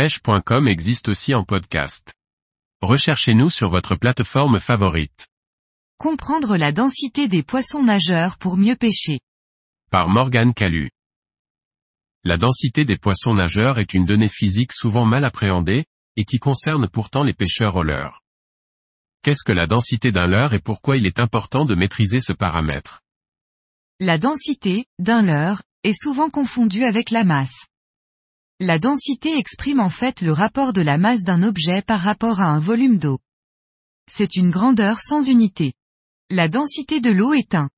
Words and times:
pêche.com 0.00 0.66
existe 0.66 1.10
aussi 1.10 1.34
en 1.34 1.44
podcast. 1.44 2.14
Recherchez-nous 2.80 3.50
sur 3.50 3.68
votre 3.68 3.96
plateforme 3.96 4.58
favorite. 4.58 5.28
Comprendre 5.98 6.56
la 6.56 6.72
densité 6.72 7.28
des 7.28 7.42
poissons 7.42 7.82
nageurs 7.82 8.38
pour 8.38 8.56
mieux 8.56 8.76
pêcher. 8.76 9.20
Par 9.90 10.08
Morgane 10.08 10.54
Calu. 10.54 10.90
La 12.24 12.38
densité 12.38 12.86
des 12.86 12.96
poissons 12.96 13.34
nageurs 13.34 13.78
est 13.78 13.92
une 13.92 14.06
donnée 14.06 14.30
physique 14.30 14.72
souvent 14.72 15.04
mal 15.04 15.22
appréhendée, 15.22 15.84
et 16.16 16.24
qui 16.24 16.38
concerne 16.38 16.88
pourtant 16.88 17.22
les 17.22 17.34
pêcheurs 17.34 17.76
au 17.76 17.82
leurre. 17.82 18.22
Qu'est-ce 19.20 19.44
que 19.44 19.52
la 19.52 19.66
densité 19.66 20.12
d'un 20.12 20.28
leurre 20.28 20.54
et 20.54 20.60
pourquoi 20.60 20.96
il 20.96 21.06
est 21.06 21.20
important 21.20 21.66
de 21.66 21.74
maîtriser 21.74 22.22
ce 22.22 22.32
paramètre? 22.32 23.02
La 23.98 24.16
densité, 24.16 24.86
d'un 24.98 25.20
leurre, 25.20 25.60
est 25.84 25.92
souvent 25.92 26.30
confondue 26.30 26.84
avec 26.84 27.10
la 27.10 27.24
masse. 27.24 27.66
La 28.62 28.78
densité 28.78 29.38
exprime 29.38 29.80
en 29.80 29.88
fait 29.88 30.20
le 30.20 30.34
rapport 30.34 30.74
de 30.74 30.82
la 30.82 30.98
masse 30.98 31.22
d'un 31.22 31.42
objet 31.42 31.80
par 31.80 31.98
rapport 31.98 32.42
à 32.42 32.48
un 32.48 32.58
volume 32.58 32.98
d'eau. 32.98 33.18
C'est 34.06 34.36
une 34.36 34.50
grandeur 34.50 35.00
sans 35.00 35.26
unité. 35.26 35.72
La 36.28 36.50
densité 36.50 37.00
de 37.00 37.08
l'eau 37.08 37.32
est 37.32 37.54
1. 37.54 37.70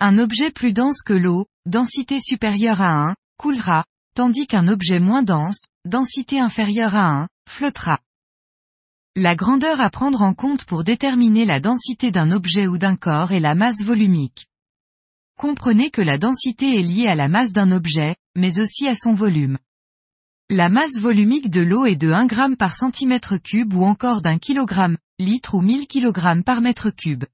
Un 0.00 0.18
objet 0.18 0.50
plus 0.50 0.72
dense 0.72 1.02
que 1.02 1.12
l'eau, 1.12 1.46
densité 1.66 2.18
supérieure 2.20 2.80
à 2.80 3.10
1, 3.10 3.14
coulera, 3.38 3.84
tandis 4.16 4.48
qu'un 4.48 4.66
objet 4.66 4.98
moins 4.98 5.22
dense, 5.22 5.68
densité 5.84 6.40
inférieure 6.40 6.96
à 6.96 7.22
1, 7.22 7.28
flottera. 7.48 8.00
La 9.14 9.36
grandeur 9.36 9.80
à 9.80 9.88
prendre 9.88 10.22
en 10.22 10.34
compte 10.34 10.64
pour 10.64 10.82
déterminer 10.82 11.44
la 11.44 11.60
densité 11.60 12.10
d'un 12.10 12.32
objet 12.32 12.66
ou 12.66 12.76
d'un 12.76 12.96
corps 12.96 13.30
est 13.30 13.38
la 13.38 13.54
masse 13.54 13.82
volumique. 13.82 14.48
Comprenez 15.38 15.92
que 15.92 16.02
la 16.02 16.18
densité 16.18 16.76
est 16.76 16.82
liée 16.82 17.06
à 17.06 17.14
la 17.14 17.28
masse 17.28 17.52
d'un 17.52 17.70
objet, 17.70 18.16
mais 18.34 18.58
aussi 18.58 18.88
à 18.88 18.96
son 18.96 19.14
volume. 19.14 19.58
La 20.50 20.68
masse 20.68 20.98
volumique 20.98 21.48
de 21.48 21.62
l'eau 21.62 21.86
est 21.86 21.96
de 21.96 22.12
1 22.12 22.28
g 22.28 22.56
par 22.58 22.76
centimètre 22.76 23.38
cube 23.38 23.72
ou 23.72 23.82
encore 23.82 24.20
d'un 24.20 24.38
kilogramme, 24.38 24.98
litre 25.18 25.54
ou 25.54 25.62
1000 25.62 25.86
kg 25.88 26.42
par 26.44 26.60
mètre 26.60 26.90
cube. 26.90 27.24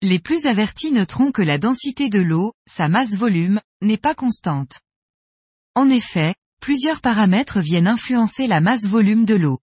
Les 0.00 0.18
plus 0.18 0.46
avertis 0.46 0.92
noteront 0.92 1.30
que 1.30 1.42
la 1.42 1.58
densité 1.58 2.08
de 2.08 2.20
l'eau, 2.20 2.54
sa 2.66 2.88
masse 2.88 3.16
volume, 3.16 3.60
n'est 3.82 3.98
pas 3.98 4.14
constante. 4.14 4.80
En 5.74 5.90
effet, 5.90 6.34
plusieurs 6.62 7.02
paramètres 7.02 7.60
viennent 7.60 7.86
influencer 7.86 8.46
la 8.46 8.62
masse 8.62 8.86
volume 8.86 9.26
de 9.26 9.34
l'eau. 9.34 9.60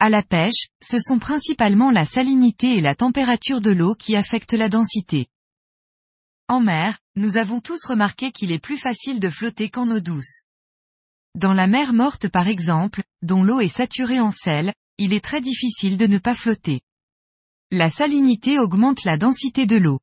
À 0.00 0.10
la 0.10 0.22
pêche, 0.22 0.66
ce 0.82 0.98
sont 0.98 1.18
principalement 1.18 1.90
la 1.90 2.04
salinité 2.04 2.76
et 2.76 2.82
la 2.82 2.94
température 2.94 3.62
de 3.62 3.70
l'eau 3.70 3.94
qui 3.94 4.16
affectent 4.16 4.52
la 4.52 4.68
densité. 4.68 5.28
En 6.46 6.60
mer, 6.60 6.98
nous 7.16 7.38
avons 7.38 7.60
tous 7.60 7.86
remarqué 7.86 8.32
qu'il 8.32 8.52
est 8.52 8.62
plus 8.62 8.76
facile 8.76 9.18
de 9.18 9.30
flotter 9.30 9.70
qu'en 9.70 9.88
eau 9.90 10.00
douce. 10.00 10.42
Dans 11.38 11.54
la 11.54 11.68
mer 11.68 11.92
morte 11.92 12.26
par 12.26 12.48
exemple, 12.48 13.04
dont 13.22 13.44
l'eau 13.44 13.60
est 13.60 13.68
saturée 13.68 14.18
en 14.18 14.32
sel, 14.32 14.72
il 14.98 15.12
est 15.12 15.22
très 15.22 15.40
difficile 15.40 15.96
de 15.96 16.08
ne 16.08 16.18
pas 16.18 16.34
flotter. 16.34 16.80
La 17.70 17.90
salinité 17.90 18.58
augmente 18.58 19.04
la 19.04 19.16
densité 19.16 19.64
de 19.64 19.76
l'eau. 19.76 20.00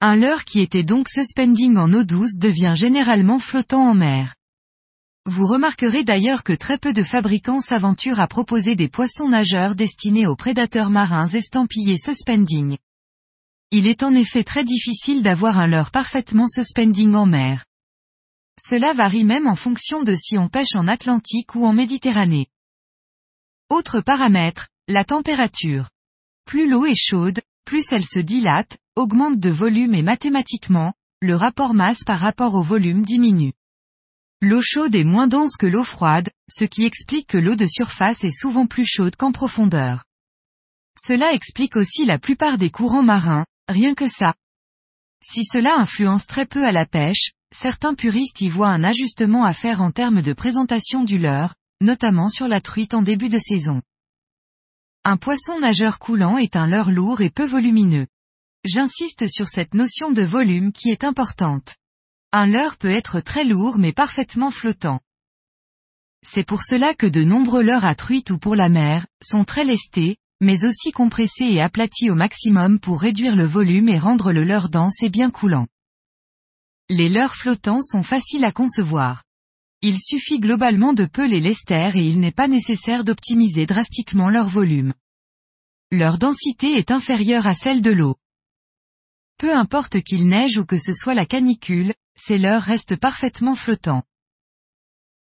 Un 0.00 0.16
leurre 0.16 0.44
qui 0.44 0.58
était 0.58 0.82
donc 0.82 1.08
suspending 1.08 1.76
en 1.76 1.92
eau 1.92 2.02
douce 2.02 2.36
devient 2.36 2.74
généralement 2.74 3.38
flottant 3.38 3.90
en 3.90 3.94
mer. 3.94 4.34
Vous 5.24 5.46
remarquerez 5.46 6.02
d'ailleurs 6.02 6.42
que 6.42 6.52
très 6.52 6.78
peu 6.78 6.92
de 6.92 7.04
fabricants 7.04 7.60
s'aventurent 7.60 8.18
à 8.18 8.26
proposer 8.26 8.74
des 8.74 8.88
poissons 8.88 9.28
nageurs 9.28 9.76
destinés 9.76 10.26
aux 10.26 10.34
prédateurs 10.34 10.90
marins 10.90 11.28
estampillés 11.28 11.96
suspending. 11.96 12.76
Il 13.70 13.86
est 13.86 14.02
en 14.02 14.12
effet 14.14 14.42
très 14.42 14.64
difficile 14.64 15.22
d'avoir 15.22 15.60
un 15.60 15.68
leurre 15.68 15.92
parfaitement 15.92 16.48
suspending 16.48 17.14
en 17.14 17.26
mer. 17.26 17.66
Cela 18.60 18.92
varie 18.92 19.24
même 19.24 19.46
en 19.46 19.56
fonction 19.56 20.02
de 20.02 20.14
si 20.14 20.36
on 20.38 20.48
pêche 20.48 20.74
en 20.74 20.88
Atlantique 20.88 21.54
ou 21.54 21.64
en 21.64 21.72
Méditerranée. 21.72 22.48
Autre 23.70 24.00
paramètre, 24.00 24.68
la 24.88 25.04
température. 25.04 25.88
Plus 26.44 26.68
l'eau 26.68 26.84
est 26.84 26.94
chaude, 26.94 27.40
plus 27.64 27.86
elle 27.90 28.04
se 28.04 28.18
dilate, 28.18 28.76
augmente 28.96 29.38
de 29.38 29.48
volume 29.48 29.94
et 29.94 30.02
mathématiquement, 30.02 30.92
le 31.20 31.36
rapport 31.36 31.72
masse 31.72 32.04
par 32.04 32.18
rapport 32.18 32.54
au 32.54 32.62
volume 32.62 33.04
diminue. 33.04 33.54
L'eau 34.42 34.60
chaude 34.60 34.94
est 34.94 35.04
moins 35.04 35.28
dense 35.28 35.56
que 35.56 35.66
l'eau 35.66 35.84
froide, 35.84 36.28
ce 36.50 36.64
qui 36.64 36.84
explique 36.84 37.28
que 37.28 37.38
l'eau 37.38 37.54
de 37.54 37.66
surface 37.66 38.24
est 38.24 38.36
souvent 38.36 38.66
plus 38.66 38.84
chaude 38.84 39.14
qu'en 39.14 39.30
profondeur. 39.30 40.04
Cela 40.98 41.32
explique 41.32 41.76
aussi 41.76 42.04
la 42.04 42.18
plupart 42.18 42.58
des 42.58 42.70
courants 42.70 43.04
marins, 43.04 43.46
rien 43.68 43.94
que 43.94 44.08
ça. 44.08 44.34
Si 45.24 45.44
cela 45.44 45.76
influence 45.78 46.26
très 46.26 46.44
peu 46.44 46.64
à 46.64 46.72
la 46.72 46.86
pêche, 46.86 47.30
certains 47.52 47.94
puristes 47.94 48.40
y 48.40 48.48
voient 48.48 48.70
un 48.70 48.82
ajustement 48.82 49.44
à 49.44 49.52
faire 49.52 49.80
en 49.82 49.92
termes 49.92 50.22
de 50.22 50.32
présentation 50.32 51.04
du 51.04 51.18
leurre, 51.18 51.54
notamment 51.80 52.28
sur 52.28 52.48
la 52.48 52.60
truite 52.60 52.94
en 52.94 53.02
début 53.02 53.28
de 53.28 53.38
saison. 53.38 53.82
Un 55.04 55.16
poisson 55.16 55.58
nageur 55.60 55.98
coulant 55.98 56.38
est 56.38 56.56
un 56.56 56.66
leurre 56.66 56.90
lourd 56.90 57.20
et 57.20 57.30
peu 57.30 57.44
volumineux. 57.44 58.06
J'insiste 58.64 59.28
sur 59.28 59.48
cette 59.48 59.74
notion 59.74 60.12
de 60.12 60.22
volume 60.22 60.72
qui 60.72 60.90
est 60.90 61.04
importante. 61.04 61.76
Un 62.30 62.46
leurre 62.46 62.76
peut 62.76 62.90
être 62.90 63.20
très 63.20 63.44
lourd 63.44 63.78
mais 63.78 63.92
parfaitement 63.92 64.50
flottant. 64.50 65.00
C'est 66.24 66.44
pour 66.44 66.62
cela 66.62 66.94
que 66.94 67.06
de 67.06 67.24
nombreux 67.24 67.62
leurres 67.62 67.84
à 67.84 67.96
truite 67.96 68.30
ou 68.30 68.38
pour 68.38 68.54
la 68.54 68.68
mer, 68.68 69.06
sont 69.20 69.44
très 69.44 69.64
lestés, 69.64 70.16
mais 70.40 70.64
aussi 70.64 70.92
compressés 70.92 71.46
et 71.46 71.60
aplatis 71.60 72.10
au 72.10 72.14
maximum 72.14 72.78
pour 72.78 73.00
réduire 73.00 73.34
le 73.34 73.44
volume 73.44 73.88
et 73.88 73.98
rendre 73.98 74.32
le 74.32 74.44
leurre 74.44 74.68
dense 74.68 75.02
et 75.02 75.10
bien 75.10 75.30
coulant. 75.30 75.66
Les 76.88 77.08
leurres 77.08 77.34
flottants 77.34 77.82
sont 77.82 78.02
faciles 78.02 78.44
à 78.44 78.52
concevoir. 78.52 79.22
Il 79.80 79.98
suffit 79.98 80.38
globalement 80.38 80.92
de 80.92 81.04
peu 81.04 81.26
les 81.26 81.40
lester 81.40 81.92
et 81.94 82.06
il 82.06 82.20
n'est 82.20 82.30
pas 82.30 82.48
nécessaire 82.48 83.04
d'optimiser 83.04 83.66
drastiquement 83.66 84.30
leur 84.30 84.48
volume. 84.48 84.94
Leur 85.90 86.18
densité 86.18 86.76
est 86.76 86.90
inférieure 86.90 87.46
à 87.46 87.54
celle 87.54 87.82
de 87.82 87.90
l'eau. 87.90 88.16
Peu 89.38 89.54
importe 89.54 90.02
qu'il 90.02 90.28
neige 90.28 90.56
ou 90.56 90.64
que 90.64 90.78
ce 90.78 90.92
soit 90.92 91.14
la 91.14 91.26
canicule, 91.26 91.94
ces 92.16 92.38
leurres 92.38 92.62
restent 92.62 92.96
parfaitement 92.96 93.56
flottants. 93.56 94.04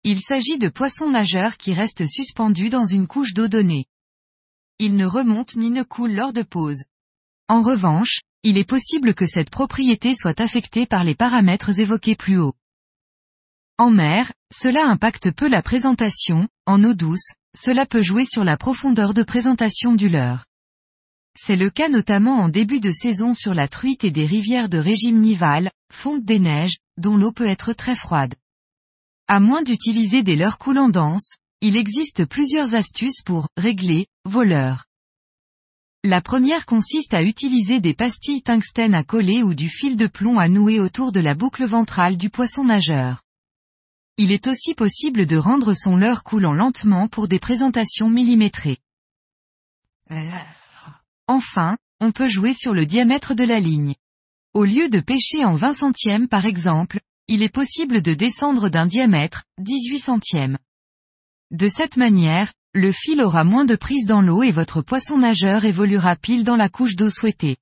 Il 0.04 0.20
s'agit 0.20 0.58
de 0.58 0.70
poissons 0.70 1.10
nageurs 1.10 1.58
qui 1.58 1.74
restent 1.74 2.08
suspendus 2.08 2.70
dans 2.70 2.86
une 2.86 3.08
couche 3.08 3.34
d'eau 3.34 3.48
donnée. 3.48 3.86
Ils 4.80 4.96
ne 4.96 5.06
remontent 5.06 5.60
ni 5.60 5.72
ne 5.72 5.84
coulent 5.84 6.16
lors 6.16 6.34
de 6.34 6.44
pause. 6.44 6.84
En 7.48 7.62
revanche, 7.62 8.22
il 8.44 8.58
est 8.58 8.68
possible 8.68 9.14
que 9.14 9.26
cette 9.26 9.50
propriété 9.50 10.16
soit 10.16 10.40
affectée 10.40 10.86
par 10.86 11.04
les 11.04 11.16
paramètres 11.16 11.80
évoqués 11.80 12.16
plus 12.16 12.40
haut. 12.40 12.56
En 13.78 13.90
mer, 13.90 14.32
cela 14.54 14.88
impacte 14.88 15.32
peu 15.32 15.48
la 15.48 15.62
présentation, 15.62 16.48
en 16.66 16.84
eau 16.84 16.94
douce, 16.94 17.34
cela 17.56 17.86
peut 17.86 18.02
jouer 18.02 18.26
sur 18.26 18.44
la 18.44 18.58
profondeur 18.58 19.14
de 19.14 19.24
présentation 19.24 19.94
du 19.94 20.10
leurre. 20.10 20.46
C'est 21.38 21.56
le 21.56 21.70
cas 21.70 21.90
notamment 21.90 22.40
en 22.40 22.50
début 22.50 22.80
de 22.80 22.92
saison 22.92 23.34
sur 23.34 23.54
la 23.54 23.68
truite 23.68 24.04
et 24.04 24.12
des 24.12 24.26
rivières 24.26 24.70
de 24.70 24.78
régime 24.78 25.20
nival, 25.20 25.72
fonte 25.92 26.26
des 26.26 26.40
neiges, 26.40 26.78
dont 26.98 27.18
l'eau 27.18 27.32
peut 27.32 27.48
être 27.48 27.74
très 27.74 27.96
froide. 27.96 28.36
À 29.28 29.40
moins 29.40 29.64
d'utiliser 29.64 30.24
des 30.24 30.36
leurres 30.36 30.58
coulants 30.58 30.90
denses, 30.90 31.38
il 31.62 31.78
existe 31.78 32.26
plusieurs 32.26 32.76
astuces 32.76 33.22
pour 33.24 33.48
régler 33.56 34.08
vos 34.26 34.44
leurres. 34.44 34.86
La 36.04 36.20
première 36.20 36.66
consiste 36.66 37.14
à 37.14 37.22
utiliser 37.22 37.80
des 37.80 37.94
pastilles 37.94 38.42
tungstène 38.42 38.96
à 38.96 39.04
coller 39.04 39.44
ou 39.44 39.54
du 39.54 39.70
fil 39.70 39.96
de 39.96 40.08
plomb 40.08 40.40
à 40.40 40.48
nouer 40.48 40.80
autour 40.80 41.12
de 41.12 41.20
la 41.20 41.36
boucle 41.36 41.64
ventrale 41.64 42.18
du 42.18 42.32
poisson 42.32 42.64
nageur. 42.64 43.22
Il 44.18 44.32
est 44.32 44.48
aussi 44.48 44.74
possible 44.74 45.28
de 45.28 45.38
rendre 45.38 45.76
son 45.76 45.96
leurre 45.96 46.24
coulant 46.24 46.54
lentement 46.54 47.08
pour 47.08 47.28
des 47.28 47.38
présentations 47.38 48.10
millimétrées. 48.10 48.80
Enfin, 51.28 51.78
on 52.00 52.12
peut 52.12 52.28
jouer 52.28 52.54
sur 52.56 52.74
le 52.74 52.88
diamètre 52.88 53.36
de 53.36 53.44
la 53.44 53.60
ligne. 53.60 53.94
Au 54.56 54.66
lieu 54.66 54.90
de 54.90 55.00
pêcher 55.00 55.46
en 55.46 55.54
20 55.54 55.74
centièmes 55.74 56.28
par 56.28 56.48
exemple, 56.48 57.00
il 57.28 57.44
est 57.44 57.54
possible 57.54 58.02
de 58.02 58.16
descendre 58.16 58.70
d'un 58.70 58.88
diamètre, 58.88 59.44
18 59.60 60.00
centièmes. 60.00 60.58
De 61.52 61.68
cette 61.68 61.96
manière, 61.96 62.52
le 62.74 62.94
fil 62.94 63.22
aura 63.22 63.44
moins 63.44 63.66
de 63.66 63.76
prise 63.76 64.06
dans 64.06 64.22
l'eau 64.22 64.44
et 64.44 64.52
votre 64.52 64.82
poisson 64.82 65.18
nageur 65.18 65.66
évoluera 65.66 66.16
pile 66.16 66.46
dans 66.46 66.56
la 66.56 66.70
couche 66.70 66.96
d'eau 66.96 67.10
souhaitée. 67.10 67.58